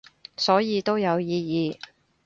[0.35, 1.79] 所以都有意義